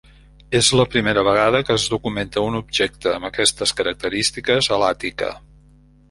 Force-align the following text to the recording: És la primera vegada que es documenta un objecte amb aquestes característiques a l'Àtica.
És 0.59 0.67
la 0.77 0.83
primera 0.93 1.23
vegada 1.25 1.59
que 1.67 1.75
es 1.79 1.83
documenta 1.93 2.45
un 2.45 2.57
objecte 2.59 3.13
amb 3.17 3.29
aquestes 3.29 3.75
característiques 3.81 4.71
a 4.77 4.81
l'Àtica. 4.85 5.29